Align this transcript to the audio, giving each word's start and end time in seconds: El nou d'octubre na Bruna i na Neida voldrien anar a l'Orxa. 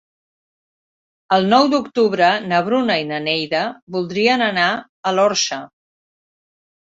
El 1.35 1.43
nou 1.51 1.67
d'octubre 1.73 2.29
na 2.45 2.61
Bruna 2.69 2.95
i 3.03 3.05
na 3.11 3.19
Neida 3.27 3.61
voldrien 3.97 4.45
anar 4.47 4.67
a 4.79 5.13
l'Orxa. 5.19 5.61